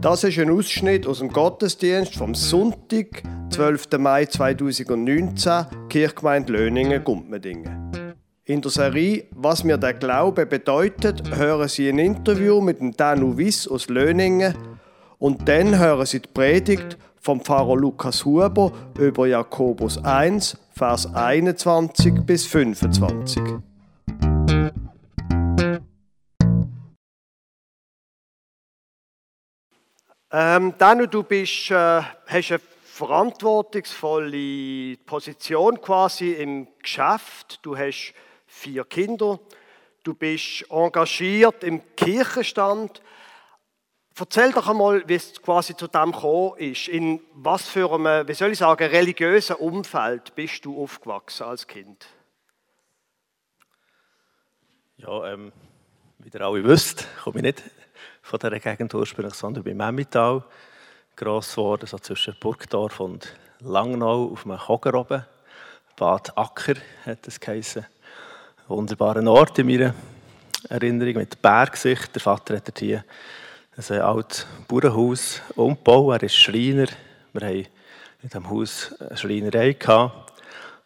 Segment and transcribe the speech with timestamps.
[0.00, 3.98] Das ist ein Ausschnitt aus dem Gottesdienst vom Sonntag, 12.
[3.98, 8.16] Mai 2019, Kirchgemeinde Löningen-Gumpmedingen.
[8.46, 13.36] In der Serie «Was mir der Glaube bedeutet» hören Sie ein Interview mit dem Danu
[13.36, 14.54] Wiss aus Löningen
[15.18, 22.22] und dann hören Sie die Predigt vom Pfarrer Lukas Huber über Jakobus 1, Vers 21
[22.24, 23.60] bis 25.
[30.32, 37.58] Ähm, Danu, du bist, äh, hast eine verantwortungsvolle Position quasi im Geschäft.
[37.62, 38.14] Du hast
[38.46, 39.40] vier Kinder.
[40.04, 43.02] Du bist engagiert im Kirchenstand.
[44.16, 46.86] Erzähl doch einmal, wie es quasi zu dem gekommen ist.
[46.86, 52.06] In was für einem, wie soll ich sagen, religiösen Umfeld bist du aufgewachsen als Kind?
[54.96, 55.50] Ja, ähm,
[56.18, 57.64] wie ihr alle wisst, komme ich nicht
[58.30, 60.44] von dieser Gegend ursprünglich, sondern bei Memmital
[61.16, 65.24] gross geworden, so zwischen Burgdorf und Langnau auf einem Hoger oben.
[65.96, 67.84] Bad Acker hat es geheißen.
[68.68, 69.94] Wunderbarer Ort in meiner
[70.68, 72.14] Erinnerung mit Bergsicht.
[72.14, 73.04] Der Vater hat hier
[73.76, 76.22] ein altes Bauernhaus umgebaut.
[76.22, 76.86] Er ist Schreiner.
[77.32, 77.66] Wir haben
[78.22, 80.32] in diesem Haus eine Schreinerei gehabt.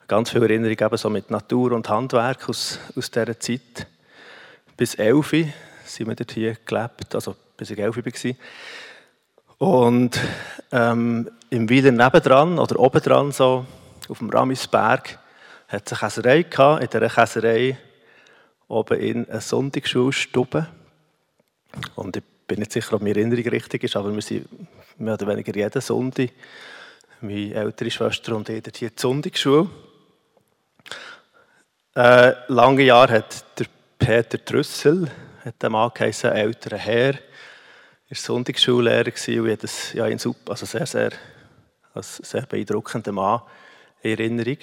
[0.08, 3.86] Ganz viele Erinnerungen so mit Natur und Handwerk aus, aus dieser Zeit.
[4.78, 5.52] Bis Elfi
[5.84, 8.34] sind wir dort hier gelebt, also bis ich elf war.
[9.58, 10.20] Und
[10.72, 13.64] ähm, im Wieler nebendran oder obendran so,
[14.08, 15.18] auf dem Ramisberg,
[15.68, 16.82] hat es eine Käserei gehabt.
[16.82, 17.78] In dieser Käserei
[18.68, 20.66] oben in einer Sonntagsschulstube.
[21.94, 24.48] Und ich bin nicht sicher, ob meine Erinnerung richtig ist, aber wir sind
[24.98, 26.30] mehr oder weniger jeden Sonntag,
[27.20, 29.68] meine ältere Schwester und ich, dort hier die Sonntagsschule.
[31.96, 33.66] Äh, lange Jahre hat der
[33.98, 35.10] Peter Trüssel,
[35.44, 40.66] hat der Mann geheißen, älterer Herr, war Sonntagsschullehrer und ich das ja, in super, also
[40.66, 41.10] sehr, sehr,
[41.92, 43.42] als sehr beeindruckender Mann
[44.02, 44.58] in Erinnerung.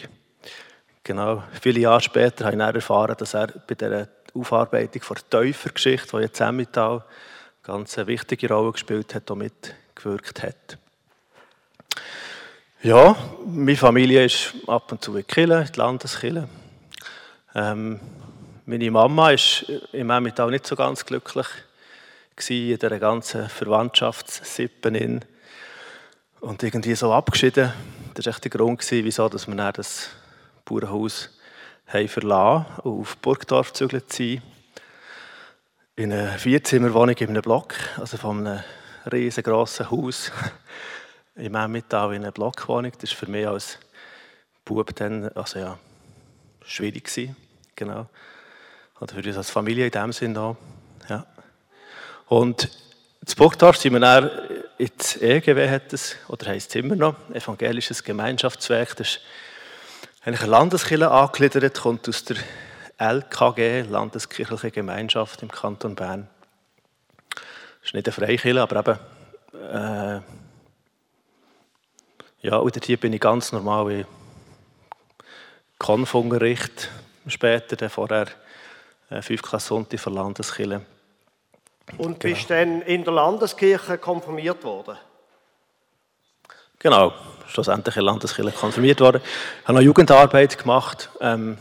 [1.03, 6.17] Genau, viele Jahre später habe ich dann erfahren, dass er bei der Aufarbeitung der Täufergeschichte,
[6.17, 7.03] die jetzt Emmental eine
[7.63, 10.77] ganz wichtige Rolle gespielt hat, auch mitgewirkt hat.
[12.83, 13.15] Ja,
[13.45, 16.49] meine Familie ist ab und zu in Kille, in die Landeskille.
[17.53, 17.99] Ähm,
[18.65, 21.47] meine Mama war im Emmental nicht so ganz glücklich
[22.49, 25.19] in dieser ganzen Verwandtschaftssippe.
[26.39, 27.71] Und irgendwie so abgeschieden.
[28.13, 30.09] Das war echt der Grund, wieso wir dann das
[30.65, 31.29] Bauernhaus
[31.87, 34.41] haben verlassen und auf Burgdorf gezügelt sind.
[35.95, 38.63] In einer Vierzimmerwohnung in einem Block, also von einem
[39.11, 40.31] riesengroßen Haus
[41.35, 42.91] im Emmental in einer Blockwohnung.
[42.99, 43.77] Das war für mich als
[44.65, 45.77] Bub dann also ja,
[46.65, 47.29] schwierig.
[47.75, 48.07] Genau.
[49.01, 50.57] Oder für uns als Familie in dem Sinne auch.
[51.09, 51.25] Ja.
[52.27, 52.69] Und
[53.27, 54.29] in Burgdorf sind wir dann
[54.77, 55.93] ins EGW, hat
[56.27, 58.95] oder heisst es immer noch, Evangelisches Gemeinschaftswerk.
[58.95, 59.19] Das ist
[60.23, 62.37] eigentlich eine Landeskirche angegliedert, kommt aus der
[62.99, 66.29] LKG, Landeskirchliche Gemeinschaft im Kanton Bern.
[67.29, 67.41] Das
[67.85, 68.99] ist nicht eine Freikirche, aber eben,
[69.59, 70.21] äh,
[72.43, 74.05] ja, und hier bin ich ganz normal wie
[75.79, 76.89] Konfunterricht,
[77.27, 78.27] später, dann vorher
[79.19, 80.81] fünf Klasse für Landeskirche.
[81.97, 82.35] Und genau.
[82.35, 84.97] bist dann in der Landeskirche konfirmiert worden?
[86.79, 87.13] Genau,
[87.47, 89.21] schlussendlich in der Landeskirche konfirmiert worden.
[89.61, 91.57] Ich habe noch Jugendarbeit gemacht, ähm,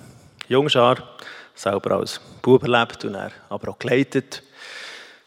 [0.49, 0.97] Jungschar,
[1.55, 4.43] selber als Bub erlebt und er aber auch geleitet.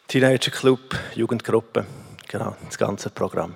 [0.08, 1.86] Teenager-Club, Jugendgruppe,
[2.28, 3.56] genau, das ganze Programm.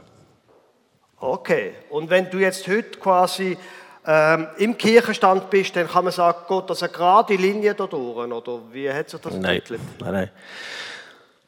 [1.19, 3.57] Okay, und wenn du jetzt heute quasi
[4.07, 7.85] ähm, im Kirchenstand bist, dann kann man sagen, Gott, das ist eine gerade Linie da
[7.85, 9.81] durch, oder wie hat sich das entwickelt?
[9.99, 10.29] Nein, nein.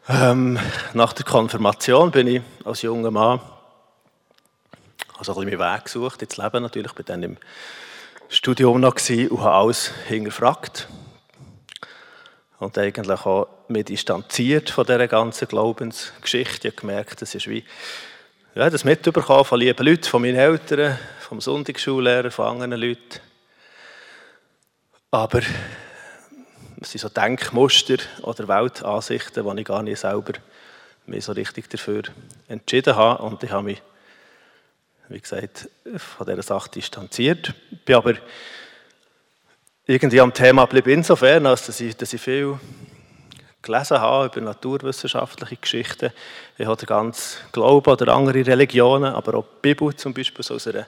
[0.10, 0.60] Ähm,
[0.94, 3.40] nach der Konfirmation bin ich als junger Mann
[5.20, 7.38] also ein bisschen meinen Weg gesucht ins Leben natürlich, bin dann im
[8.30, 10.88] Studium noch und habe alles hinterfragt
[12.60, 16.70] und eigentlich auch mich distanziert von dieser ganzen Glaubensgeschichte.
[16.70, 17.66] Ich habe gemerkt, das ist wie
[18.60, 23.22] ja, das mitbekommen von lieben Leuten, von meinen Eltern, vom Sonntagsschullehrer, von anderen Leuten.
[25.12, 25.40] Aber
[26.82, 30.34] es sind so Denkmuster oder Weltansichten, die ich gar nicht selber
[31.06, 32.04] mich so richtig dafür
[32.50, 33.24] entschieden habe.
[33.24, 33.82] Und ich habe mich,
[35.08, 37.54] wie gesagt, von dieser Sache distanziert.
[37.72, 38.16] Ich bin aber
[39.86, 42.60] irgendwie am Thema geblieben insofern, als ich, dass ich viel
[43.62, 46.12] gelesen habe über naturwissenschaftliche Geschichten.
[46.58, 50.56] Ich habe den ganzen Glauben oder andere Religionen, aber auch die Bibel zum Beispiel so
[50.56, 50.88] aus einer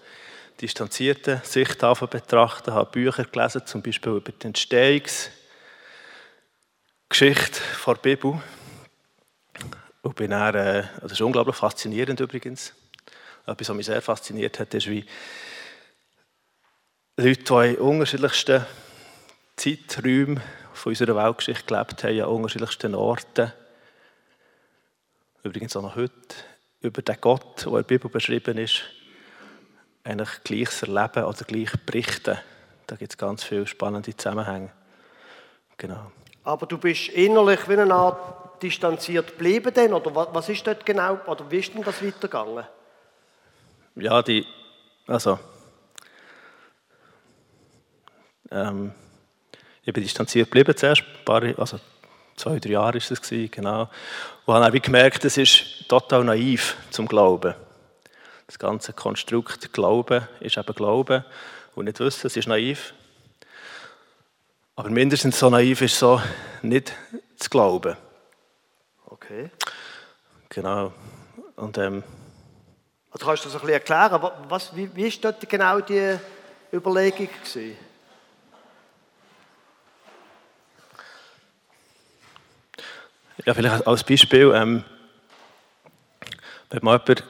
[0.60, 2.70] distanzierten Sicht betrachten.
[2.70, 5.32] Ich habe Bücher gelesen, zum Beispiel über die Entstehungsgeschichte
[7.86, 8.42] der Bibel.
[10.04, 12.74] Und bin dann, äh, das ist unglaublich faszinierend übrigens.
[13.46, 15.06] Etwas, was mich sehr fasziniert hat, ist, wie
[17.18, 18.66] Leute, die in unterschiedlichsten
[19.56, 20.42] Zeiträumen
[20.74, 23.52] von unserer Weltgeschichte gelebt haben, an unterschiedlichsten Orten,
[25.44, 26.36] übrigens auch noch heute,
[26.82, 28.82] über den Gott, der in der Bibel beschrieben ist,
[30.04, 32.38] eigentlich gleiches erleben oder gleich berichten.
[32.88, 34.72] Da gibt es ganz viele spannende Zusammenhänge.
[35.78, 36.12] Genau.
[36.44, 41.20] Aber du bist innerlich wie eine Art distanziert geblieben denn, oder was ist dort genau,
[41.26, 42.66] oder wie ist denn das weitergegangen?
[43.96, 44.46] Ja, die,
[45.08, 45.40] also,
[48.52, 48.94] ähm,
[49.84, 51.80] ich bin distanziert geblieben zuerst, ein paar, also
[52.36, 53.90] zwei, drei Jahre war es, genau.
[54.46, 57.56] Und habe dann gemerkt, es ist total naiv zum Glauben.
[58.48, 61.24] Das ganze Konstrukt Glauben ist eben Glauben
[61.76, 62.94] und nicht Wissen, es ist naiv.
[64.76, 66.22] Aber mindestens so naiv ist so
[66.62, 66.94] nicht
[67.38, 67.96] zu glauben.
[69.06, 69.50] Okay.
[70.50, 70.94] Genau.
[71.56, 72.04] Und, ähm,
[73.12, 74.32] also kannst du das ein bisschen erklären?
[74.50, 76.18] Was, wie, wie ist dort genau die
[76.74, 77.78] Überlegung gewesen?
[83.44, 84.84] Ja, vielleicht als Beispiel, ähm,
[86.70, 87.24] wenn man jemand,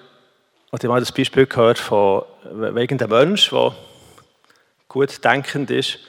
[0.71, 3.73] oder habe das Beispiel gehört von wegen dem Mensch, der
[4.89, 5.99] gut denkend ist,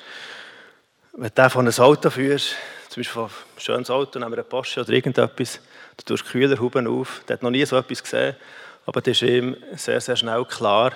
[1.12, 2.56] wenn du von einem Auto führst,
[2.88, 5.60] zum Beispiel von einem schönes Auto, nehmen wir einen Porsche oder irgendetwas,
[5.98, 8.34] du tust Kühlerhuben auf, der hat noch nie so etwas gesehen,
[8.86, 10.94] aber das ist ihm sehr, sehr schnell klar,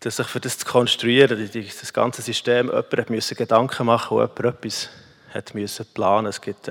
[0.00, 4.56] dass sich für das zu konstruieren, das ganze System, jemand musste Gedanken machen und jemand
[4.56, 4.88] etwas
[5.32, 6.26] hat müssen planen.
[6.26, 6.68] Es gibt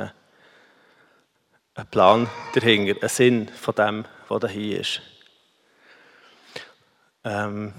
[1.76, 5.02] einen Plan dahinter, einen Sinn von dem, was hier ist.
[7.24, 7.74] Ähm,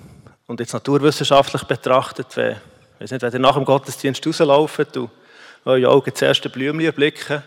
[0.46, 2.56] und jetzt naturwissenschaftlich betrachtet, wenn,
[2.98, 5.10] weiß nicht, wenn ihr nach dem Gottesdienst rauslauft und
[5.64, 7.42] eure Augen das erste Blümchen erblicken,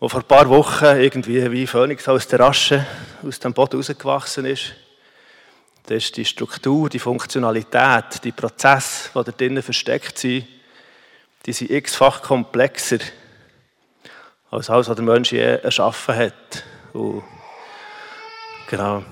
[0.00, 2.84] wo vor ein paar Wochen irgendwie wie Phönix aus der Asche
[3.22, 4.74] aus dem Boden rausgewachsen ist,
[5.86, 10.46] dann ist die Struktur, die Funktionalität, die Prozesse, die da drinnen versteckt sind,
[11.46, 12.98] die sind x-fach komplexer
[14.52, 16.64] als alles, was der Mensch je erschaffen hat.
[16.92, 17.24] Und
[18.68, 19.02] genau.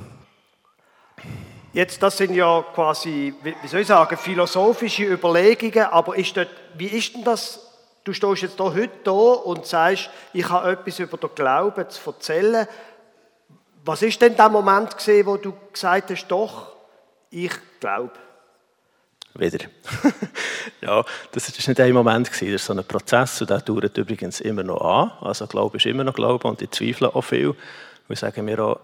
[1.72, 6.88] Jetzt, das sind ja quasi, wie soll ich sagen, philosophische Überlegungen, aber ist dort, wie
[6.88, 7.66] ist denn das?
[8.04, 12.10] Du stehst jetzt hier heute da und sagst, ich habe etwas über den Glauben zu
[12.10, 12.66] erzählen.
[13.84, 16.72] Was ist denn der Moment gewesen, wo du gesagt hast, doch,
[17.30, 18.12] ich glaube?
[19.34, 19.58] Wieder.
[20.80, 23.96] ja, das war nicht ein Moment, gewesen, das ist so ein Prozess und der dauert
[23.96, 25.12] übrigens immer noch an.
[25.20, 27.54] Also Glaube ist immer noch Glaube und ich zweifle auch viel.
[28.08, 28.80] Wir sagen mir auch,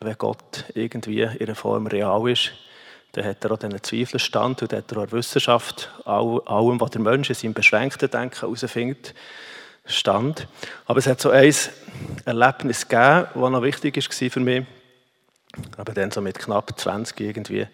[0.00, 2.52] wenn Gott irgendwie in einer Form real ist,
[3.12, 7.28] dann hat er auch diesen Zweifelstand und hat er auch Wissenschaft, allem, was der Mensch
[7.30, 9.14] in seinem beschränkten Denken herausfindet,
[9.86, 10.48] stand.
[10.86, 11.54] Aber es hat so ein
[12.24, 14.64] Erlebnis gegeben, das noch wichtig war für mich.
[15.76, 17.66] Aber dann so mit knapp 20 irgendwie,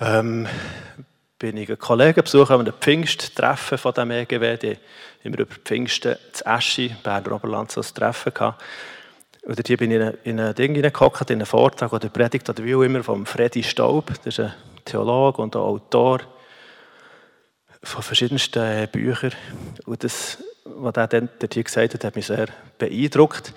[0.00, 0.46] ähm,
[1.38, 4.56] bin ich einen Kollegen besucht, an einem Pfingsttreffen von dem EGW.
[4.56, 4.76] Die
[5.24, 8.62] haben über Pfingsten zu Eschi, Berner Oberland, so ein Treffen gehabt.
[9.42, 12.74] Und hier bin ich in ein Ding hineingehockt, in einen Vortrag oder Predigt oder wie
[12.74, 14.08] auch immer vom Freddy Staub.
[14.24, 14.52] Das ist ein
[14.84, 16.20] Theologe und Autor
[17.82, 19.32] von verschiedensten Büchern.
[19.86, 23.54] Und das, was er dann hier gesagt hat, hat mich sehr beeindruckt.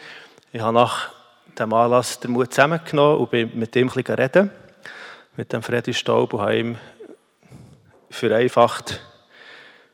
[0.53, 1.11] Ich habe nach
[1.57, 4.51] dem Anlass den Mut zusammengenommen und bin mit ihm ein bisschen reden,
[5.35, 6.77] mit dem Freddy Staub, und habe ihm
[8.09, 9.01] vereinfacht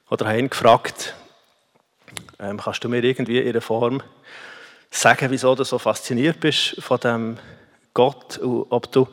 [0.09, 1.13] oder habe ihn gefragt,
[2.39, 4.01] ähm, kannst du mir irgendwie in einer Form
[4.89, 7.37] sagen, wieso du so fasziniert bist von dem
[7.93, 9.07] Gott und ob du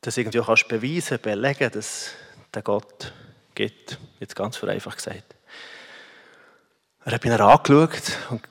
[0.00, 2.12] das irgendwie auch kannst beweisen, belegen, dass
[2.54, 3.12] der Gott
[3.54, 3.98] gibt.
[4.20, 5.34] Jetzt ganz vereinfacht gesagt.
[7.04, 8.42] Er hat mich angeschaut und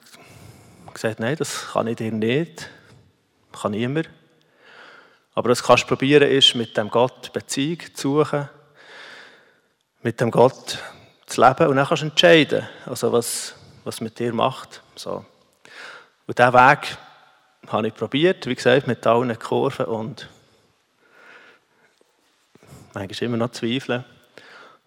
[0.93, 2.69] gesagt, nein, das kann ich dir nicht,
[3.51, 4.09] kann niemand.
[5.37, 8.49] Aber was du kannst probieren, ist, mit dem Gott Beziehung zu suchen,
[10.01, 10.79] mit dem Gott
[11.27, 13.53] zu leben und dann kannst du entscheiden, also was,
[13.83, 14.81] was mit dir macht.
[14.95, 15.23] So.
[16.25, 16.97] Und diesen Weg
[17.67, 20.27] habe ich probiert, wie gesagt, mit allen Kurven und
[22.95, 24.05] manchmal immer noch zweifeln.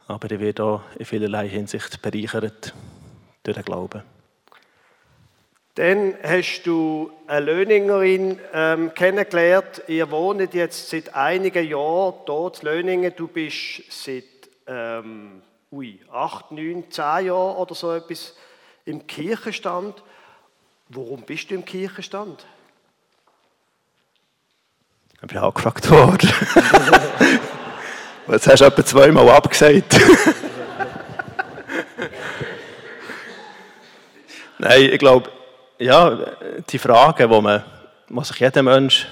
[0.08, 2.74] Aber ich werde auch in vielerlei Hinsicht bereichert
[3.44, 4.02] durch den Glauben.
[5.80, 9.80] Dann hast du eine Löningerin ähm, kennengelernt.
[9.88, 13.14] Ihr wohnt jetzt seit einigen Jahren hier in Löningen.
[13.16, 14.24] Du bist seit
[14.66, 15.40] ähm,
[15.72, 18.36] ui, acht, neun, zehn Jahren oder so etwas
[18.84, 20.02] im Kirchenstand.
[20.90, 22.44] Warum bist du im Kirchenstand?
[25.14, 26.28] Ich bin angefragt worden.
[28.28, 29.98] Jetzt hast du etwa zweimal abgesagt.
[34.58, 35.30] Nein, ich glaube,
[35.80, 36.18] ja,
[36.68, 37.64] die Fragen, die man,
[38.08, 39.06] die sich jeder Mensch,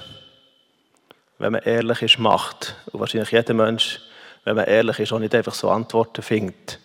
[1.39, 3.99] wenn man ehrlich ist, macht, und wahrscheinlich jeder Mensch,
[4.43, 6.79] wenn man ehrlich ist, auch nicht einfach so Antworten findet.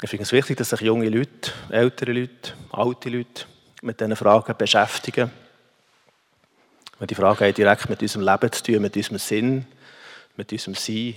[0.00, 3.44] Ich finde es wichtig, dass sich junge Leute, ältere Leute, alte Leute
[3.82, 5.30] mit diesen Fragen beschäftigen.
[6.98, 9.66] Weil die Fragen haben direkt mit unserem Leben zu tun, mit unserem Sinn,
[10.36, 11.14] mit unserem Sein.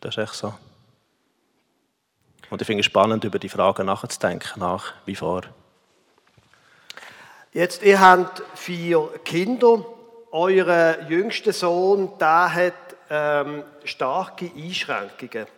[0.00, 0.54] Das ist echt so.
[2.48, 5.42] Und ich finde es spannend, über die Fragen nachzudenken, nach wie vor.
[7.52, 9.84] Jetzt, ihr habt vier Kinder.
[10.30, 12.74] Euer jüngster Sohn, der hat
[13.10, 15.48] ähm, starke Einschränkungen.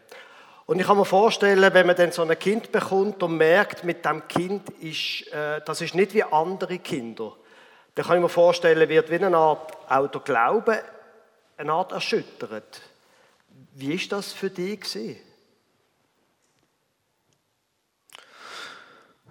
[0.65, 4.07] Und ich kann mir vorstellen, wenn man dann so ein Kind bekommt und merkt, mit
[4.07, 7.37] dem Kind ist, äh, das ist nicht wie andere Kinder,
[7.95, 10.83] dann kann ich mir vorstellen, wird wie eine Art Glaube
[11.59, 12.81] eine Art erschüttert.
[13.75, 15.17] Wie ist das für dich gewesen?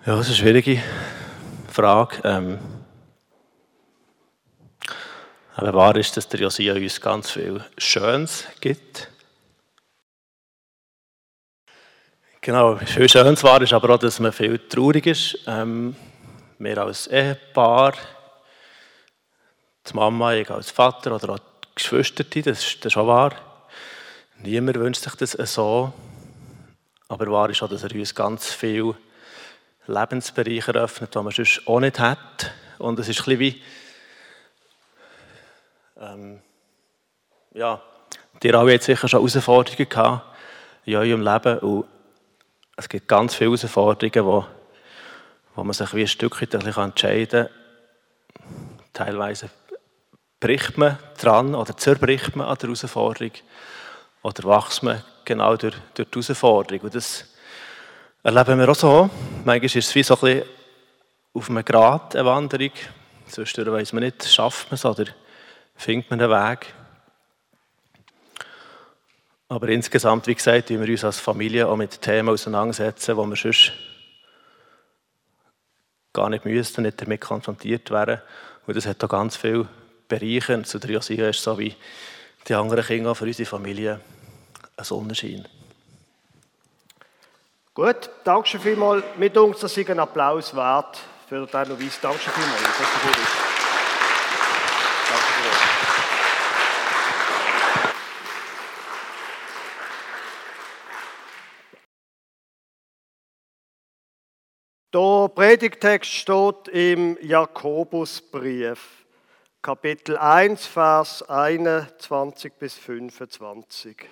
[0.06, 0.80] Ja, das ist schwierige
[1.72, 2.18] Frage.
[2.24, 2.60] Ähm,
[5.56, 9.10] aber wahr ist, dass der Josia uns ganz viel Schönes gibt.
[12.40, 15.38] Genau, viel Schönes war ist aber auch, dass man viel traurig ist.
[15.46, 15.96] Ähm,
[16.58, 17.94] wir als Ehepaar,
[19.88, 23.34] die Mama, ich als Vater oder auch die Geschwister, das, das ist auch wahr.
[24.40, 25.94] Niemand wünscht sich das so.
[27.08, 28.96] Aber wahr ist auch, dass er uns ganz viel
[29.88, 32.52] Lebensbereiche eröffnet, die man sonst auch nicht hat.
[32.78, 33.62] Und es ist ein bisschen wie,
[36.00, 36.42] ähm,
[37.54, 37.82] ja,
[38.44, 40.26] ihr alle jetzt sicher schon Herausforderungen gehabt
[40.86, 41.86] in eurem Leben und
[42.76, 44.46] es gibt ganz viele Herausforderungen, wo,
[45.56, 48.46] wo man sich wie ein Stück weit entscheiden kann.
[48.94, 49.50] Teilweise
[50.40, 53.34] bricht man dran oder zerbricht man an der Herausforderung
[54.24, 56.86] oder wächst man genau durch, durch die Herausforderung.
[56.86, 57.31] Und das
[58.24, 59.10] erleben wir auch so.
[59.46, 60.50] Manchmal ist es wie so ein bisschen
[61.34, 62.72] auf einem Grad eine Wanderung.
[63.28, 65.06] Zwischendurch weiss man nicht, schafft man es oder
[65.76, 66.74] findet man einen Weg.
[69.48, 73.74] Aber insgesamt, wie gesagt, wir uns als Familie auch mit Themen auseinandersetzen, wo wir sonst
[76.14, 78.22] gar nicht müssten, nicht damit konfrontiert werden.
[78.66, 79.68] Und das hat auch ganz viele
[80.08, 80.62] Bereiche.
[80.64, 81.76] Zu der Josia ist so wie
[82.48, 84.00] die anderen Kinder für unsere Familie
[84.78, 85.48] ein Sonnenschein.
[87.74, 89.02] Gut, danke schon vielmals.
[89.16, 91.00] Mit uns, das ist ein Applaus wert
[91.30, 92.02] für den Novice.
[92.02, 92.62] Danke schon vielmals.
[92.62, 92.80] Ist.
[95.10, 95.82] Danke vielmals.
[104.94, 109.06] Der Predigtext steht im Jakobusbrief,
[109.62, 114.10] Kapitel 1, Vers 21 bis 25.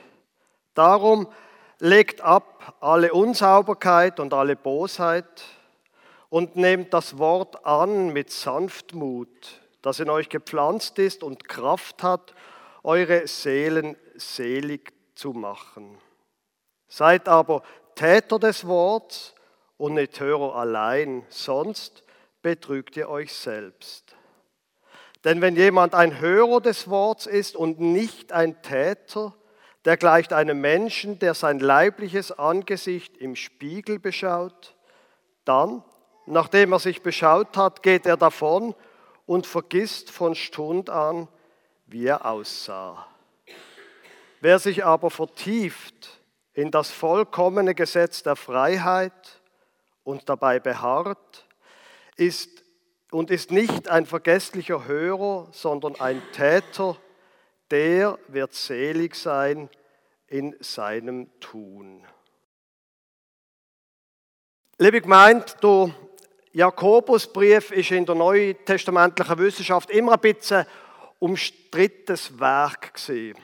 [0.73, 1.27] Darum
[1.79, 5.43] legt ab alle Unsauberkeit und alle Bosheit
[6.29, 12.33] und nehmt das Wort an mit Sanftmut, das in euch gepflanzt ist und Kraft hat,
[12.83, 15.97] eure Seelen selig zu machen.
[16.87, 17.63] Seid aber
[17.95, 19.33] Täter des Wortes
[19.77, 22.03] und nicht Hörer allein, sonst
[22.41, 24.15] betrügt ihr euch selbst.
[25.23, 29.33] Denn wenn jemand ein Hörer des Wortes ist und nicht ein Täter,
[29.85, 34.75] der gleicht einem Menschen, der sein leibliches Angesicht im Spiegel beschaut,
[35.45, 35.83] dann,
[36.25, 38.75] nachdem er sich beschaut hat, geht er davon
[39.25, 41.27] und vergisst von Stund an,
[41.87, 43.07] wie er aussah.
[44.41, 46.21] Wer sich aber vertieft
[46.53, 49.39] in das vollkommene Gesetz der Freiheit,
[50.09, 51.45] und dabei beharrt,
[52.15, 52.63] ist
[53.11, 56.97] und ist nicht ein vergesslicher Hörer, sondern ein Täter,
[57.71, 59.69] der wird selig sein
[60.27, 62.05] in seinem Tun.
[64.77, 65.93] Liebe Gemeinde, der
[66.53, 70.65] Jakobusbrief ist in der neutestamentlichen Wissenschaft immer ein bisschen
[71.19, 73.37] umstrittenes Werk gewesen.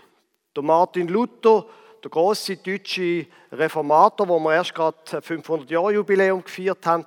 [0.55, 1.65] Der Martin Luther
[2.03, 7.05] der große deutsche Reformator, wo wir erst gerade 500 Jahre Jubiläum gefeiert haben,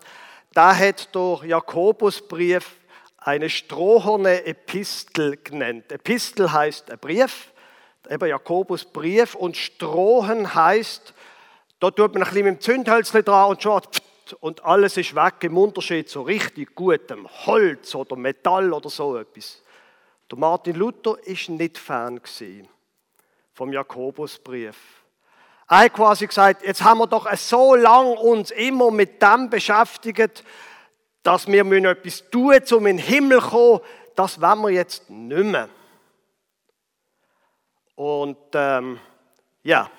[0.53, 2.78] da hat der Jakobusbrief
[3.29, 5.93] eine stroherne Epistel genannt.
[5.93, 7.53] Epistel heißt ein Brief,
[8.09, 11.13] eben Jakobusbrief und Strohen heißt,
[11.79, 13.83] da tut man ein bisschen mit dem Zündhölzchen dran und schon
[14.41, 19.63] und alles ist weg im Unterschied zu richtig gutem Holz oder Metall oder so etwas.
[20.31, 22.21] Der Martin Luther ist nicht Fan
[23.53, 24.77] vom Jakobusbrief.
[25.69, 30.43] Er hat quasi gesagt, jetzt haben wir doch so lange uns immer mit dem beschäftigt,
[31.29, 33.81] dass wir etwas tun müssen, um in den Himmel zu kommen.
[34.17, 35.69] Das wollen wir jetzt nicht mehr.
[37.97, 38.99] Und ähm,
[39.63, 39.91] ja,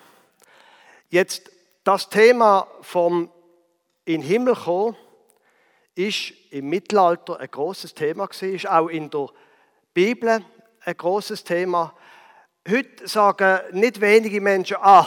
[1.10, 1.52] jetzt
[1.84, 3.30] das Thema vom
[4.06, 4.96] in den Himmel kommen
[5.94, 9.28] ist im Mittelalter ein großes Thema gewesen, ist auch in der
[9.94, 10.44] Bibel
[10.84, 11.94] ein großes Thema.
[12.68, 15.06] Heute sagen nicht wenige Menschen, ah,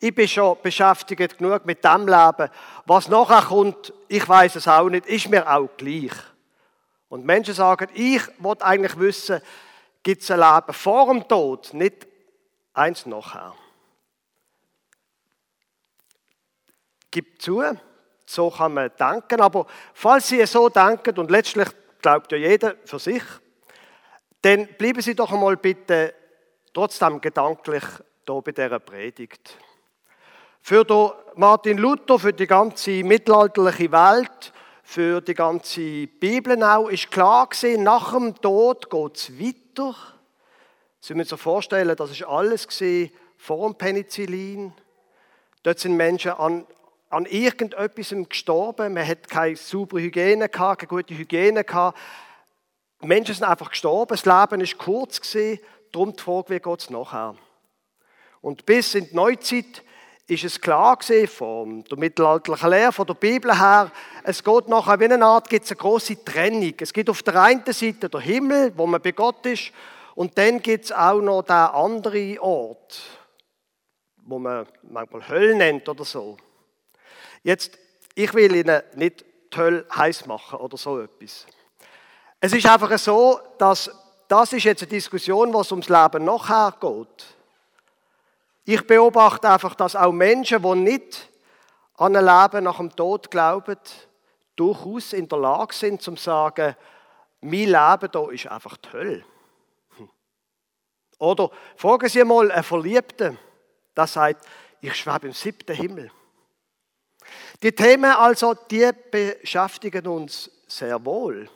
[0.00, 2.50] ich bin schon beschäftigt genug mit dem Leben.
[2.86, 6.12] Was nachher kommt, ich weiß es auch nicht, ist mir auch gleich.
[7.08, 9.40] Und Menschen sagen, ich wollte eigentlich wissen,
[10.02, 12.06] gibt es ein Leben vor dem Tod, nicht
[12.74, 13.54] eins nachher.
[17.10, 17.62] Gibt zu,
[18.26, 21.68] so kann man denken, aber falls Sie so denken, und letztlich
[22.02, 23.22] glaubt ja jeder für sich,
[24.42, 26.14] dann bleiben Sie doch einmal bitte
[26.72, 27.84] trotzdem gedanklich
[28.26, 29.58] hier bei dieser Predigt.
[30.68, 30.84] Für
[31.34, 37.84] Martin Luther, für die ganze mittelalterliche Welt, für die ganze Bibel auch, ist klar gewesen,
[37.84, 39.94] nach dem Tod geht es weiter.
[41.00, 42.68] Sie müssen sich vorstellen, das ist alles
[43.38, 44.74] vor dem Penicillin.
[45.62, 46.66] Dort sind Menschen an,
[47.08, 48.92] an irgendetwas gestorben.
[48.92, 51.96] Man hat keine saubere Hygiene gehabt, keine gute Hygiene gehabt.
[53.00, 54.18] Menschen sind einfach gestorben.
[54.22, 55.60] Das Leben ist kurz gewesen.
[55.92, 57.36] Darum die Frage, wie geht es nachher?
[58.42, 59.82] Und bis in die Neuzeit
[60.28, 63.90] ist es klar gewesen, von der mittelalterlichen Lehre, von der Bibel her,
[64.22, 66.74] es geht nachher wie eine Art, gibt es eine große Trennung.
[66.78, 69.72] Es gibt auf der einen Seite der Himmel, wo man bei Gott ist,
[70.14, 73.00] und dann gibt es auch noch den anderen Ort,
[74.24, 76.36] wo man manchmal Hölle nennt oder so.
[77.42, 77.78] Jetzt,
[78.14, 81.46] ich will Ihnen nicht die Hölle heiß machen oder so etwas.
[82.40, 83.90] Es ist einfach so, dass
[84.26, 87.37] das ist jetzt eine Diskussion, was ums Leben nachher geht.
[88.70, 91.30] Ich beobachte einfach, dass auch Menschen, die nicht
[91.94, 93.78] an ein Leben nach dem Tod glauben,
[94.56, 96.76] durchaus in der Lage sind, zu sagen,
[97.40, 99.24] mein Leben hier ist einfach die Hölle.
[99.96, 100.10] Hm.
[101.18, 103.38] Oder fragen Sie mal einen Verliebten,
[103.96, 104.46] der sagt,
[104.82, 106.10] ich schwebe im siebten Himmel.
[107.62, 111.48] Die Themen also, die beschäftigen uns sehr wohl.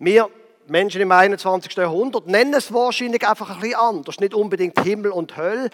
[0.00, 0.28] Wir
[0.66, 1.74] Menschen im 21.
[1.76, 4.20] Jahrhundert nennen es wahrscheinlich einfach ein bisschen anders.
[4.20, 5.70] Nicht unbedingt Himmel und Hölle,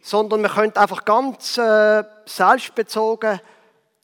[0.00, 3.40] sondern man könnte einfach ganz äh, selbstbezogen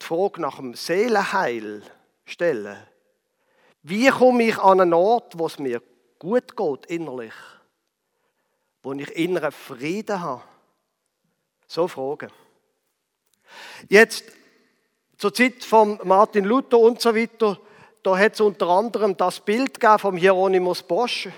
[0.00, 1.82] die Frage nach dem Seelenheil
[2.24, 2.76] stellen.
[3.82, 5.80] Wie komme ich an einen Ort, wo es mir
[6.18, 7.32] gut geht innerlich?
[8.82, 10.42] Wo ich inneren Frieden habe?
[11.66, 12.30] So Fragen.
[13.88, 14.24] Jetzt,
[15.18, 17.58] zur Zeit von Martin Luther und so weiter,
[18.06, 21.28] da hat es unter anderem das Bild von Hieronymus Bosch.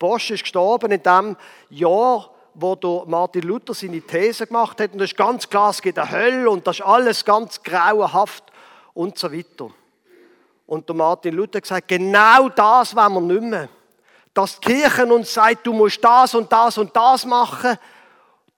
[0.00, 1.36] Bosch ist gestorben in dem
[1.70, 4.92] Jahr, wo Martin Luther seine These gemacht hat.
[4.94, 8.42] Und das ist ganz klar, es gibt eine Hölle und das ist alles ganz grauenhaft
[8.94, 9.70] und so weiter.
[10.66, 13.68] Und der Martin Luther hat gesagt, genau das wollen wir nicht mehr.
[14.34, 17.78] Dass die Kirche uns sagt, du musst das und das und das machen,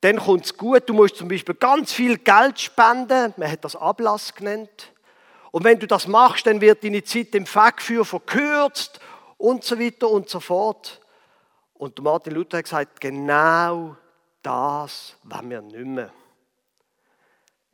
[0.01, 0.89] dann kommt es gut.
[0.89, 3.35] Du musst zum Beispiel ganz viel Geld spenden.
[3.37, 4.94] Man hat das Ablass genannt.
[5.55, 8.99] Und wenn du das machst, dann wird deine Zeit im Fegfeuer verkürzt
[9.39, 11.01] und so weiter und so fort.
[11.75, 13.95] Und Martin Luther hat gesagt, genau
[14.43, 16.11] das wollen wir nicht mehr.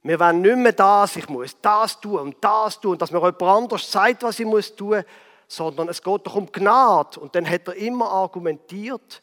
[0.03, 3.43] Wir wollen nicht mehr das, ich muss das tun und das tun, dass mir jemand
[3.43, 5.03] anders sagt, was ich muss tun,
[5.49, 7.19] sondern es geht doch um Gnade.
[7.19, 9.23] Und dann hat er immer argumentiert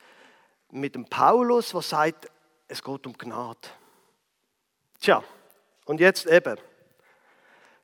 [0.72, 2.28] mit dem Paulus, der sagt,
[2.68, 3.70] es geht um Gnade.
[5.00, 5.24] Tja,
[5.86, 6.58] und jetzt eben.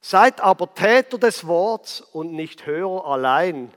[0.06, 3.74] Seid aber Täter des Worts und nicht Hörer allein,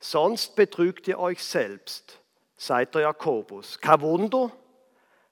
[0.00, 2.18] sonst betrügt ihr euch selbst,
[2.56, 3.78] seid der Jakobus.
[3.78, 4.50] Kein Wunder,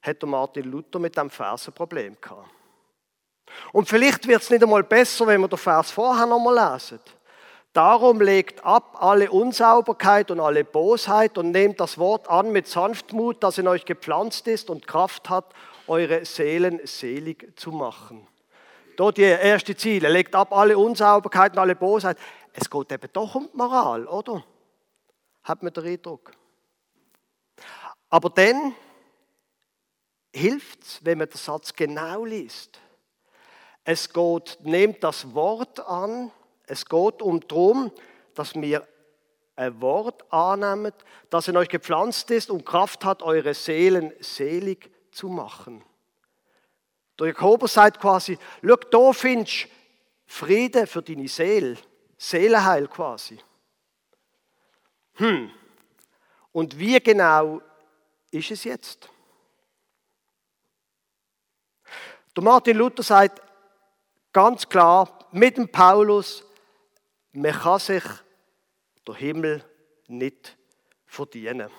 [0.00, 2.50] hätte Martin Luther mit dem Vers ein Problem gehabt.
[3.72, 7.00] Und vielleicht wird es nicht einmal besser, wenn wir den Vers vorher nochmal lesen.
[7.72, 13.42] Darum legt ab alle Unsauberkeit und alle Bosheit und nehmt das Wort an mit Sanftmut,
[13.42, 15.54] das in euch gepflanzt ist und Kraft hat,
[15.86, 18.28] eure Seelen selig zu machen.
[18.96, 22.18] Dort die erste Ziele, legt ab alle Unsauberkeiten, alle Bosheit.
[22.52, 24.44] Es geht eben doch um Moral, oder?
[25.42, 26.32] Hat man den Eindruck.
[28.08, 28.74] Aber dann
[30.32, 32.80] hilft es, wenn man den Satz genau liest.
[33.84, 36.30] Es geht, nehmt das Wort an,
[36.66, 37.92] es geht um darum,
[38.34, 38.86] dass wir
[39.56, 40.92] ein Wort annehmen,
[41.30, 45.84] das in euch gepflanzt ist und Kraft hat, eure Seelen selig zu machen.
[47.18, 49.68] Der Jakobus sagt quasi, schau, da findest du
[50.26, 51.76] Frieden für deine Seele,
[52.16, 53.38] Seelenheil quasi.
[55.14, 55.50] Hm,
[56.52, 57.60] und wie genau
[58.30, 59.08] ist es jetzt?
[62.36, 63.40] Der Martin Luther sagt
[64.32, 66.44] ganz klar, mit dem Paulus,
[67.32, 68.02] man kann sich
[69.06, 69.64] der Himmel
[70.08, 70.56] nicht
[71.06, 71.70] verdienen.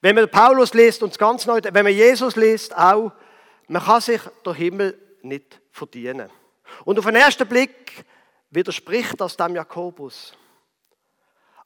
[0.00, 3.12] Wenn man Paulus liest und ganz neu, wenn man Jesus liest, auch,
[3.68, 6.30] man kann sich der Himmel nicht verdienen.
[6.84, 8.04] Und auf den ersten Blick
[8.50, 10.32] widerspricht das dem Jakobus.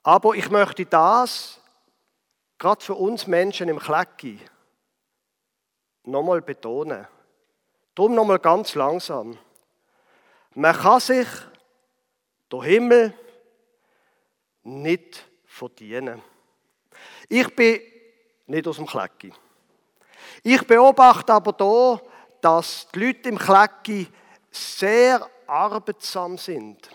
[0.02, 1.60] Aber ich möchte das,
[2.58, 4.38] gerade für uns Menschen im Klecki,
[6.04, 7.06] nochmal betonen.
[7.94, 9.38] Darum nochmal ganz langsam.
[10.54, 11.28] Man kann sich
[12.50, 13.14] der Himmel
[14.64, 16.22] nicht verdienen.
[17.28, 17.80] Ich bin
[18.46, 19.32] nicht aus dem Klecki.
[20.42, 22.00] Ich beobachte aber da,
[22.40, 24.09] dass die Leute im Klecki
[24.50, 26.90] sehr arbeitsam sind,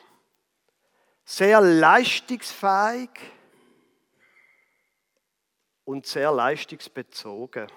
[1.23, 3.09] sehr leistungsfähig
[5.85, 7.67] und sehr leistungsbezogen.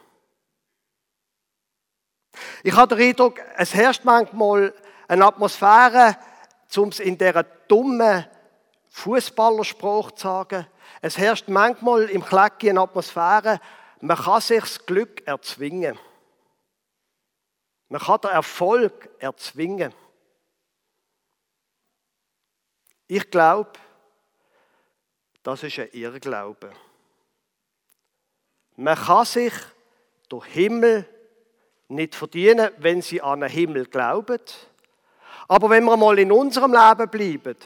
[2.64, 4.74] Ich habe den Eindruck, es herrscht manchmal
[5.06, 6.16] eine Atmosphäre,
[6.76, 8.26] um es in dieser dummen
[8.88, 10.66] Fußballerspruch zu sagen,
[11.00, 13.61] es herrscht manchmal im Klecki eine Atmosphäre,
[14.00, 15.98] man kann sich das Glück erzwingen.
[17.88, 19.92] Man kann den Erfolg erzwingen.
[23.06, 23.72] Ich glaube,
[25.42, 26.72] das ist ein Irrglaube.
[28.76, 29.52] Man kann sich
[30.28, 31.06] durch Himmel
[31.88, 34.40] nicht verdienen, wenn sie an den Himmel glauben.
[35.48, 37.56] Aber wenn wir mal in unserem Leben bleiben,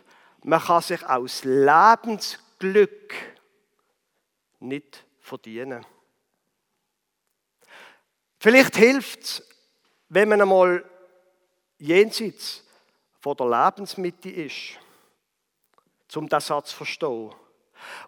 [0.42, 3.14] man kann sich aus Lebensglück
[4.60, 5.84] nicht verdienen.
[8.44, 9.42] Vielleicht hilft es,
[10.10, 10.84] wenn man einmal
[11.78, 12.62] jenseits
[13.18, 14.78] von der Lebensmitte ist,
[16.14, 17.32] um den Satz zu verstehen.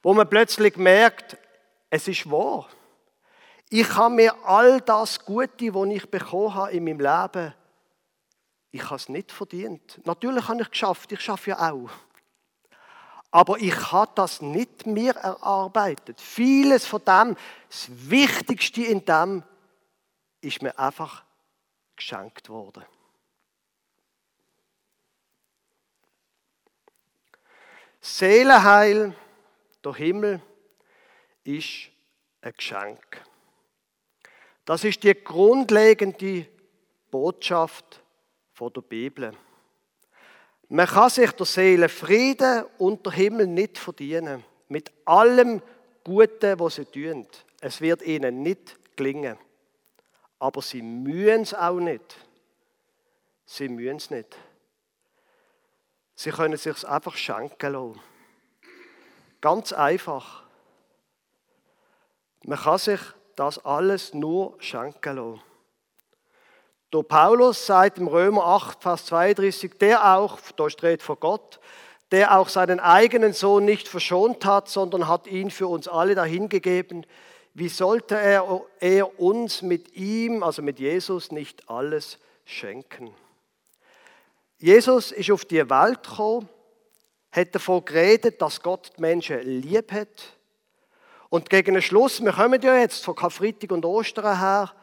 [0.02, 1.38] Wo man plötzlich merkt,
[1.88, 2.68] es ist wahr.
[3.70, 7.54] Ich habe mir all das Gute, was ich bekommen habe in meinem Leben,
[8.72, 10.02] ich habe es nicht verdient.
[10.04, 11.88] Natürlich habe ich es geschafft, ich schaffe ja auch.
[13.30, 16.20] Aber ich habe das nicht mir erarbeitet.
[16.20, 17.36] Vieles von dem,
[17.70, 19.42] das Wichtigste in dem,
[20.40, 21.24] ist mir einfach
[21.96, 22.84] geschenkt worden.
[28.00, 29.14] Seelenheil,
[29.84, 30.40] der Himmel,
[31.42, 31.90] ist
[32.40, 33.24] ein Geschenk.
[34.64, 36.46] Das ist die grundlegende
[37.10, 38.02] Botschaft
[38.58, 39.32] der Bibel.
[40.68, 44.44] Man kann sich der Seele Frieden und der Himmel nicht verdienen.
[44.68, 45.62] Mit allem
[46.02, 47.26] Guten, was sie tun.
[47.60, 49.38] Es wird ihnen nicht gelingen.
[50.38, 52.16] Aber sie mühen es auch nicht.
[53.46, 54.36] Sie mühen es nicht.
[56.14, 58.00] Sie können sich einfach schenken lassen.
[59.40, 60.42] Ganz einfach.
[62.44, 63.00] Man kann sich
[63.36, 65.42] das alles nur schenken lassen.
[66.92, 71.60] Der Paulus sagt im Römer 8, Vers 32, der auch, da steht vor Gott,
[72.12, 77.04] der auch seinen eigenen Sohn nicht verschont hat, sondern hat ihn für uns alle dahingegeben,
[77.58, 83.14] wie sollte er, er uns mit ihm, also mit Jesus, nicht alles schenken?
[84.58, 86.50] Jesus ist auf die Welt gekommen,
[87.32, 90.36] hat davon geredet, dass Gott die Menschen lieb hat.
[91.30, 94.74] Und gegen den Schluss, wir kommen ja jetzt von Karfreitag und Ostern her,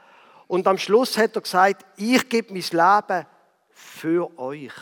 [0.47, 3.27] und am Schluss hat er gesagt, ich gebe mein Leben
[3.69, 4.73] für euch.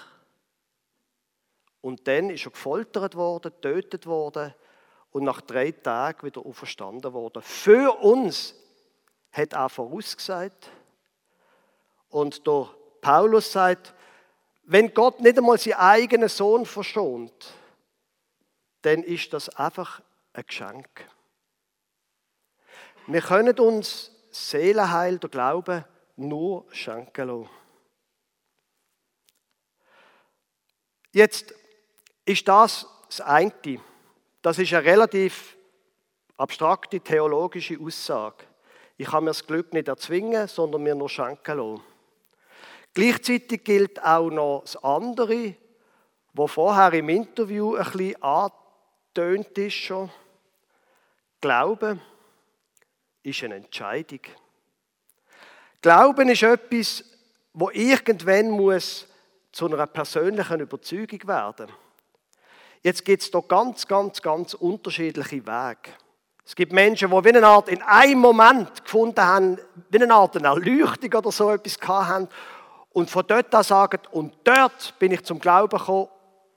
[1.82, 4.54] Und dann ist er gefoltert worden, getötet worden
[5.12, 7.42] und nach drei Tagen wieder auferstanden worden.
[7.42, 8.56] Für uns
[9.32, 10.70] hat er vorausgesagt.
[12.10, 12.70] Und der
[13.02, 13.94] Paulus sagt,
[14.64, 17.54] wenn Gott nicht einmal seinen eigenen Sohn verschont,
[18.82, 20.02] dann ist das einfach
[20.34, 21.10] ein Geschenk.
[23.08, 27.50] Wir können uns Seelenheil, der Glaube, nur schenken lassen.
[31.12, 31.54] Jetzt
[32.26, 33.82] ist das das eine.
[34.42, 35.56] Das ist eine relativ
[36.38, 38.46] abstrakte theologische Aussage.
[38.98, 41.84] Ich kann mir das Glück nicht erzwingen, sondern mir nur schenken lassen.
[42.94, 45.56] Gleichzeitig gilt auch noch das andere,
[46.34, 50.10] wo vorher im Interview ein bisschen angetönt ist schon.
[51.40, 52.02] Glauben
[53.24, 54.22] ist eine Entscheidung.
[55.82, 57.04] Glauben ist etwas,
[57.54, 59.08] wo irgendwann muss
[59.52, 61.72] zu einer persönlichen Überzeugung werden.
[62.84, 65.92] Jetzt gibt es da ganz, ganz, ganz unterschiedliche Wege.
[66.44, 70.36] Es gibt Menschen, die wie eine Art in einem Moment gefunden haben, wie eine Art
[70.36, 72.28] eine Erleuchtung oder so etwas haben
[72.92, 76.08] und von dort an sagen, und dort bin ich zum Glauben gekommen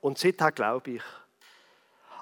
[0.01, 1.03] und seither glaube ich.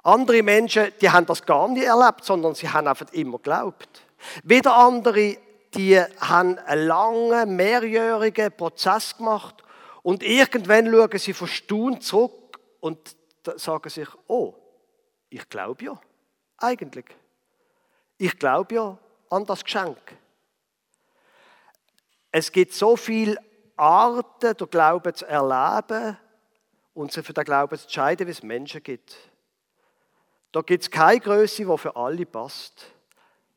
[0.03, 4.01] Andere Menschen, die haben das gar nicht erlebt, sondern sie haben einfach immer geglaubt.
[4.43, 5.37] Wieder andere,
[5.73, 9.63] die haben einen langen, mehrjährigen Prozess gemacht
[10.01, 12.99] und irgendwann schauen sie verstaunt zurück und
[13.57, 14.53] sagen sich, oh,
[15.29, 16.01] ich glaube ja,
[16.57, 17.05] eigentlich.
[18.17, 18.97] Ich glaube ja
[19.29, 19.97] an das Geschenk.
[22.31, 23.37] Es gibt so viele
[23.75, 26.17] Arten, den Glauben zu erleben
[26.93, 29.15] und sich für den Glauben zu entscheiden, wie es Menschen gibt.
[30.51, 32.85] Da gibt es keine Größe, die für alle passt.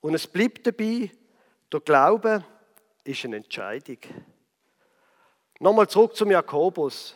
[0.01, 1.11] Und es bleibt dabei,
[1.72, 2.44] der Glaube
[3.05, 3.99] ist eine Entscheidung.
[5.59, 7.14] Nochmal zurück zum Jakobus.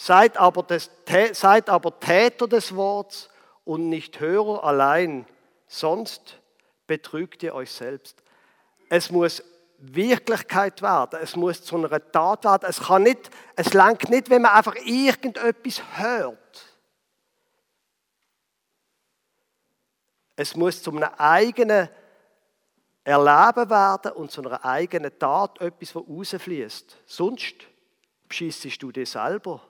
[0.00, 0.90] Seid aber, des,
[1.32, 3.28] seid aber Täter des Wortes
[3.64, 5.26] und nicht Hörer allein,
[5.66, 6.38] sonst
[6.86, 8.22] betrügt ihr euch selbst.
[8.88, 9.42] Es muss
[9.78, 11.18] Wirklichkeit werden.
[11.20, 12.66] Es muss zu einer Tat werden.
[12.68, 16.64] Es kann nicht, es langt nicht, wenn man einfach irgendetwas hört.
[20.36, 21.88] Es muss zu einem eigenen
[23.02, 26.98] Erleben werden und zu einer eigenen Tat etwas, was rausfließt.
[27.04, 27.56] Sonst
[28.28, 29.60] beschissest du dich selber.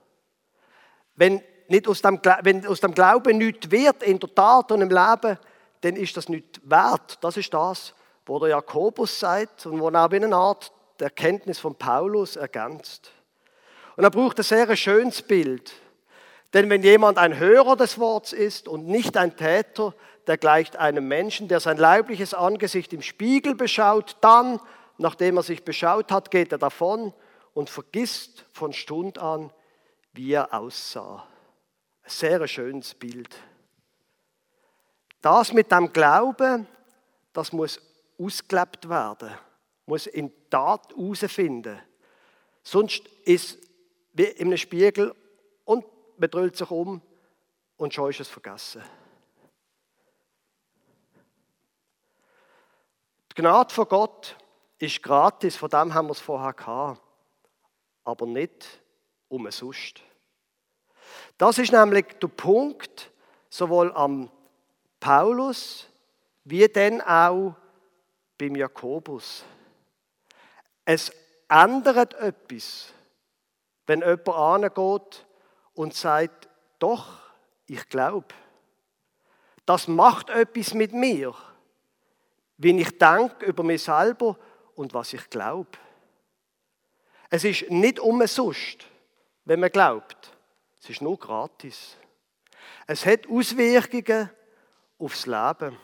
[1.18, 4.88] Wenn, nicht aus dem, wenn aus dem Glauben nichts wird in der Tat und im
[4.88, 5.36] Leben,
[5.80, 7.18] dann ist das nicht wert.
[7.22, 7.92] Das ist das,
[8.24, 12.36] wo der Jakobus sagt und wo er auch wie eine Art der Erkenntnis von Paulus
[12.36, 13.10] ergänzt.
[13.96, 15.72] Und er braucht ein sehr schönes Bild.
[16.54, 19.94] Denn wenn jemand ein Hörer des Wortes ist und nicht ein Täter,
[20.28, 24.60] der gleicht einem Menschen, der sein leibliches Angesicht im Spiegel beschaut, dann,
[24.98, 27.12] nachdem er sich beschaut hat, geht er davon
[27.54, 29.50] und vergisst von Stund an,
[30.12, 31.26] wie er aussah.
[32.02, 33.36] Ein sehr schönes Bild.
[35.20, 36.66] Das mit dem Glauben,
[37.32, 37.80] das muss
[38.18, 39.30] ausgelebt werden,
[39.86, 41.80] muss in Tat herausfinden.
[42.62, 43.58] Sonst ist
[44.12, 45.14] wie in einem Spiegel
[45.64, 45.84] und
[46.16, 47.00] man dreht sich um
[47.76, 48.82] und schon ist es vergessen.
[53.30, 54.36] Die Gnade von Gott
[54.78, 57.00] ist gratis, von dem haben wir es vorher gehabt,
[58.04, 58.80] aber nicht
[59.28, 60.02] umsonst.
[61.36, 63.10] Das ist nämlich der Punkt,
[63.48, 64.30] sowohl am
[65.00, 65.86] Paulus
[66.44, 67.54] wie dann auch
[68.38, 69.44] beim Jakobus.
[70.84, 71.12] Es
[71.48, 72.92] ändert etwas,
[73.86, 75.26] wenn jemand angeht
[75.74, 77.20] und sagt, doch,
[77.66, 78.28] ich glaube.
[79.66, 81.34] Das macht etwas mit mir,
[82.56, 84.38] wie ich denke über mich selber
[84.74, 85.70] und was ich glaube.
[87.28, 88.86] Es ist nicht umsonst,
[89.48, 90.30] wenn man glaubt.
[90.78, 91.96] Es ist nur gratis.
[92.86, 94.28] Es hat Auswirkungen
[94.98, 95.74] aufs Leben.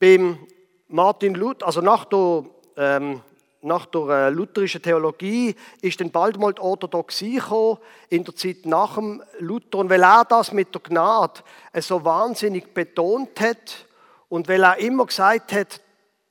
[0.00, 0.48] Beim
[0.88, 2.44] Martin Luther, also nach der,
[2.76, 3.22] ähm,
[3.60, 7.78] nach der äh, lutherischen Theologie, ist dann bald mal die Orthodoxie gekommen,
[8.08, 9.78] in der Zeit nach dem Luther.
[9.78, 11.40] Und weil er das mit der Gnade
[11.74, 13.86] so wahnsinnig betont hat
[14.28, 15.80] und weil er immer gesagt hat,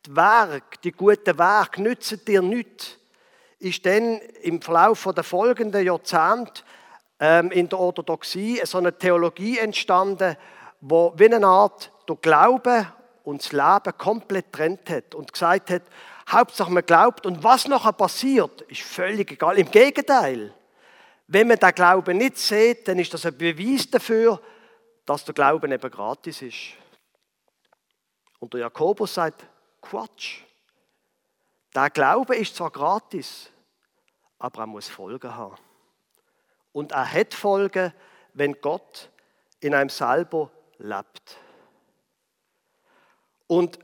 [0.05, 2.97] die Werke, die guten Werke nützen dir nichts,
[3.61, 6.63] ist dann im Verlauf der folgenden Jahrzehnte
[7.19, 10.35] ähm, in der Orthodoxie so eine Theologie entstanden,
[10.81, 12.87] wo wie eine Art der Glaube
[13.23, 15.83] und das Leben komplett trennt hat und gesagt hat,
[16.27, 19.59] Hauptsache man glaubt und was nachher passiert, ist völlig egal.
[19.59, 20.53] Im Gegenteil,
[21.27, 24.41] wenn man den Glauben nicht sieht, dann ist das ein Beweis dafür,
[25.05, 26.73] dass der Glauben eben gratis ist.
[28.39, 29.45] Und der Jakobus sagt,
[29.81, 30.41] Quatsch.
[31.73, 33.49] Der Glaube ist zwar gratis,
[34.39, 35.57] aber er muss Folgen haben.
[36.73, 37.93] Und er hat Folgen,
[38.33, 39.09] wenn Gott
[39.59, 41.37] in einem selber lebt.
[43.47, 43.79] Und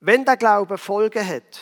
[0.00, 1.60] wenn der Glaube Folgen hat,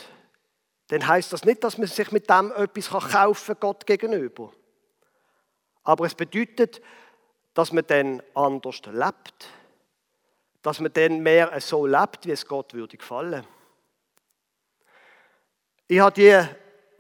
[0.88, 4.52] dann heißt das nicht, dass man sich mit dem etwas kaufen kann, Gott gegenüber.
[5.84, 6.82] Aber es bedeutet,
[7.54, 9.48] dass man dann anders lebt.
[10.60, 13.46] Dass man dann mehr so lebt, wie es Gott würde gefallen.
[15.92, 16.48] Ich habe diese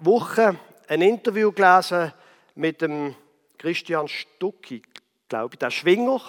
[0.00, 0.54] Woche
[0.86, 2.12] ein Interview gelesen
[2.56, 3.14] mit dem
[3.56, 4.82] Christian Stucki,
[5.30, 6.20] glaube ich, der Schwinger.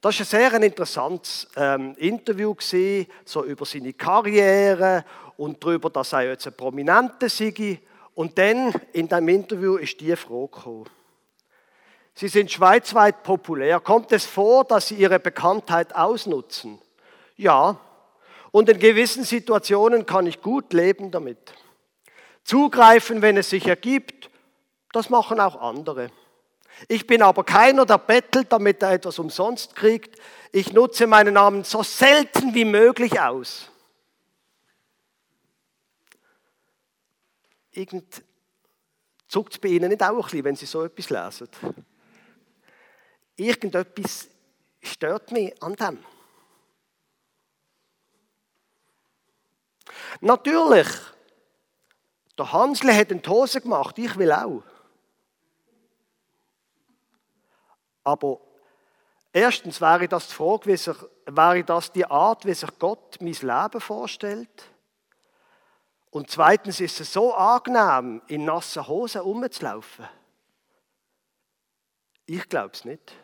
[0.00, 5.04] Das war ein sehr interessantes ähm, Interview, gewesen, so über seine Karriere
[5.36, 7.80] und darüber, dass er jetzt ein Prominenter sei.
[8.14, 10.90] Und dann in diesem Interview ist die Frage gekommen.
[12.14, 13.80] Sie sind schweizweit populär.
[13.80, 16.78] Kommt es vor, dass Sie Ihre Bekanntheit ausnutzen?
[17.36, 17.80] Ja.
[18.52, 21.54] Und in gewissen Situationen kann ich gut leben damit.
[22.44, 24.30] Zugreifen, wenn es sich ergibt,
[24.92, 26.10] das machen auch andere.
[26.86, 30.20] Ich bin aber keiner, der bettelt, damit er etwas umsonst kriegt.
[30.52, 33.70] Ich nutze meinen Namen so selten wie möglich aus.
[37.72, 38.22] Irgend
[39.28, 41.48] zuckt es bei Ihnen nicht auch ein wenn Sie so etwas lesen?
[43.36, 44.28] Irgendetwas
[44.82, 45.98] stört mich an dem.
[50.20, 50.88] Natürlich,
[52.38, 54.62] der Hansle hat eine Hose gemacht, ich will auch.
[58.04, 58.40] Aber
[59.32, 63.32] erstens wäre das die Frage, wie sich, wäre das die Art, wie sich Gott mein
[63.32, 64.72] Leben vorstellt?
[66.10, 70.08] Und zweitens ist es so angenehm, in nassen Hosen rumzulaufen.
[72.26, 73.14] Ich glaube es nicht.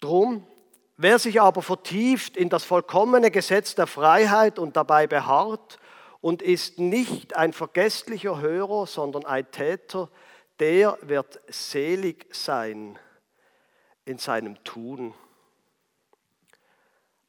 [0.00, 0.46] Drum,
[1.02, 5.78] wer sich aber vertieft in das vollkommene Gesetz der Freiheit und dabei beharrt
[6.20, 10.08] und ist nicht ein vergesslicher Hörer, sondern ein Täter,
[10.60, 12.98] der wird selig sein
[14.04, 15.12] in seinem Tun.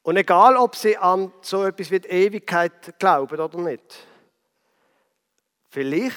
[0.04, 4.06] Und egal, ob sie an so etwas wie die Ewigkeit glauben oder nicht,
[5.70, 6.16] vielleicht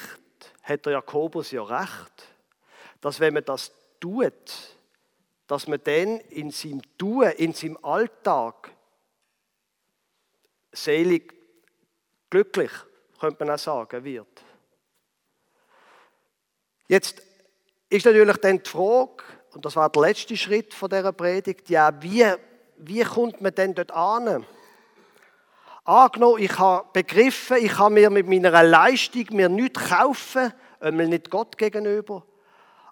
[0.61, 2.27] hat der Jakobus ja recht,
[3.01, 4.76] dass wenn man das tut,
[5.47, 8.71] dass man dann in seinem Tun, in seinem Alltag
[10.71, 11.33] selig,
[12.29, 12.71] glücklich,
[13.19, 14.43] könnte man auch sagen, wird.
[16.87, 17.21] Jetzt
[17.89, 21.91] ist natürlich dann die Frage, und das war der letzte Schritt von dieser Predigt, ja,
[22.01, 22.35] wie
[22.77, 24.45] wie kommt man denn dort an?
[25.83, 31.29] Angenommen, ich habe begriffen, ich kann mir mit meiner Leistung mir nichts kaufen, einmal nicht
[31.29, 32.23] Gott gegenüber.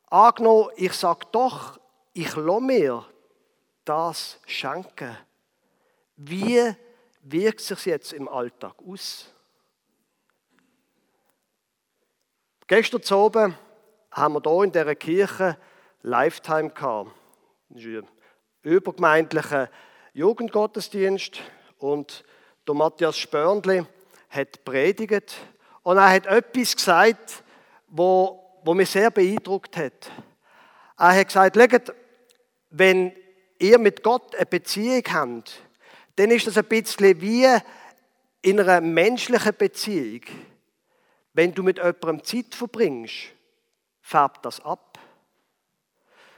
[0.10, 1.78] Angenommen, ich sage doch,
[2.16, 3.06] ich lasse mir
[3.84, 5.18] das schenken.
[6.16, 6.74] Wie
[7.22, 9.30] wirkt es sich jetzt im Alltag aus?
[12.68, 13.58] Gestern oben
[14.12, 15.58] haben wir hier in dieser Kirche
[16.04, 17.12] Lifetime gehabt
[18.62, 19.68] übergemeindlichen
[20.14, 21.42] Jugendgottesdienst
[21.78, 22.24] und
[22.66, 23.86] der Matthias Spörnli
[24.30, 25.36] hat predigt
[25.84, 27.44] und er hat etwas gesagt,
[27.88, 30.10] wo, wo mich sehr beeindruckt hat.
[30.98, 31.58] Er hat gesagt,
[32.78, 33.14] wenn
[33.58, 35.62] ihr mit Gott eine Beziehung habt,
[36.18, 37.48] dann ist das ein bisschen wie
[38.42, 40.22] in einer menschlichen Beziehung.
[41.34, 43.32] Wenn du mit jemandem Zeit verbringst,
[44.02, 45.00] färbt das ab.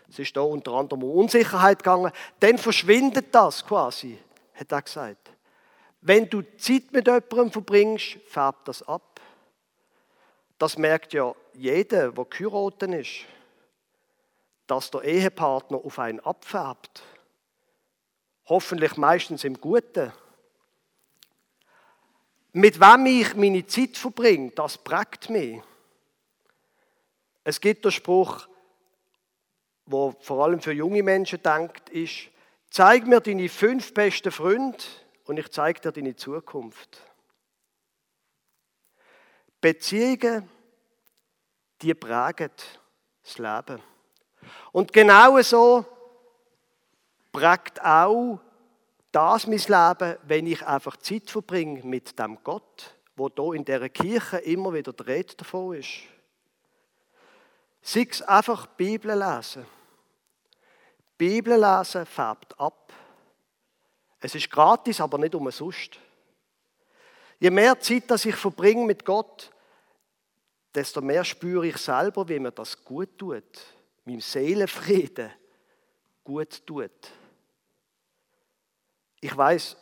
[0.09, 2.11] Es ist da unter anderem um Unsicherheit gegangen.
[2.39, 4.17] Dann verschwindet das quasi,
[4.53, 5.31] hat er gesagt.
[6.01, 9.19] Wenn du Zeit mit jemandem verbringst, färbt das ab.
[10.57, 13.25] Das merkt ja jeder, der geheiratet ist,
[14.67, 17.03] dass der Ehepartner auf einen abfärbt.
[18.45, 20.11] Hoffentlich meistens im Guten.
[22.53, 25.61] Mit wem ich meine Zeit verbringe, das prägt mich.
[27.43, 28.47] Es gibt den Spruch,
[29.85, 32.29] wo vor allem für junge Menschen denkt, ist,
[32.69, 34.83] zeig mir deine fünf besten Freunde
[35.25, 37.01] und ich zeige dir deine Zukunft.
[39.61, 40.49] Beziehungen,
[41.81, 42.51] die prägen
[43.23, 43.81] das Leben.
[44.71, 45.85] Und genau so
[47.31, 48.39] prägt auch
[49.11, 53.89] das mein Leben, wenn ich einfach Zeit verbringe mit dem Gott, wo da in der
[53.89, 55.89] Kirche immer wieder Rede davon ist.
[57.81, 59.65] Sei es einfach Bibel lesen
[61.17, 62.93] Bibel lesen färbt ab.
[64.19, 65.99] Es ist gratis, aber nicht umsonst.
[67.39, 69.51] Je mehr Zeit, dass ich verbringe mit Gott,
[70.73, 73.43] desto mehr spüre ich selber, wie mir das gut tut,
[74.07, 75.31] meinem Seelenfrieden
[76.23, 77.11] gut tut.
[79.19, 79.77] Ich weiß,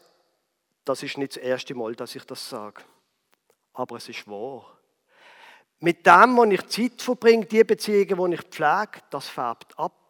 [0.83, 2.83] das ist nicht das erste Mal, dass ich das sage,
[3.73, 4.77] aber es ist wahr.
[5.79, 10.05] Mit dem, wo ich Zeit verbringe, die Beziehungen, die ich pflege, das färbt ab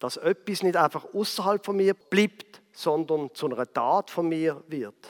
[0.00, 5.08] dass etwas nicht einfach außerhalb von mir bleibt, sondern zu einer Tat von mir wird.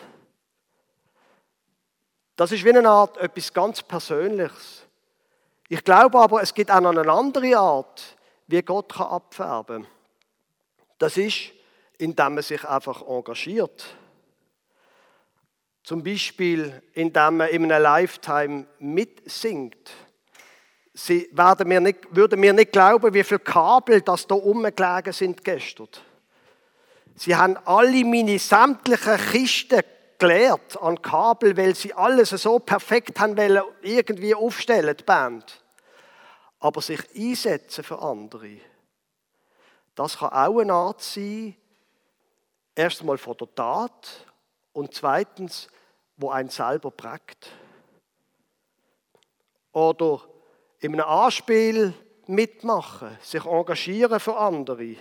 [2.37, 4.85] Das ist wie eine Art etwas ganz Persönliches.
[5.69, 8.17] Ich glaube aber, es gibt auch noch eine andere Art,
[8.51, 9.93] wie Gott abfärben kann.
[10.99, 11.53] Das ist,
[11.99, 13.97] indem man sich einfach engagiert.
[15.83, 19.91] Zum Beispiel, indem man in einem Lifetime mitsingt
[20.93, 25.45] Sie werden mir nicht, würden mir nicht glauben, wie viele Kabel das da rumgelegen sind
[25.45, 25.89] gestern.
[27.15, 29.81] Sie haben alle meine sämtlichen Kisten
[30.19, 35.60] geleert an Kabel, weil sie alles so perfekt haben wollen, irgendwie aufstellen, die Band.
[36.61, 38.59] Aber sich einsetzen für andere,
[39.95, 41.57] das kann auch eine Art sein,
[42.75, 44.27] erstmal von der Tat
[44.73, 45.69] und zweitens,
[46.17, 47.51] wo einen selber prägt.
[49.73, 50.23] Oder
[50.81, 51.95] in einem Anspiel
[52.27, 54.97] mitmachen, sich engagieren für andere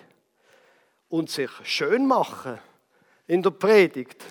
[1.10, 2.60] und sich schön machen
[3.28, 4.24] in der Predigt.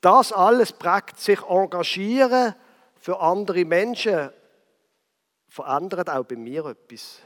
[0.00, 2.54] Das alles prägt sich engagieren
[3.00, 4.30] für andere Menschen,
[5.48, 7.20] verändert auch bei mir etwas.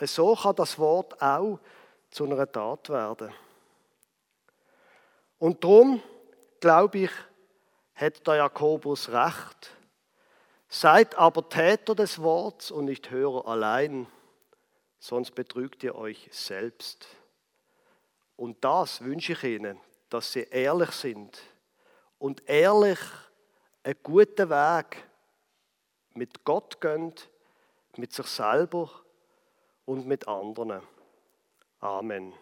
[0.00, 1.58] So kann das Wort auch
[2.10, 3.32] zu einer Tat werden.
[5.38, 6.02] Und darum,
[6.60, 7.10] glaube ich,
[7.94, 9.72] hat der Jakobus recht
[10.70, 14.06] Seid aber Täter des Wortes und nicht Hörer allein,
[14.98, 17.06] sonst betrügt ihr euch selbst.
[18.36, 21.40] Und das wünsche ich Ihnen, dass Sie ehrlich sind
[22.18, 22.98] und ehrlich
[23.82, 25.07] einen guten Weg
[26.18, 27.14] mit Gott gehen,
[27.96, 28.90] mit sich selber
[29.86, 30.82] und mit anderen.
[31.80, 32.34] Amen.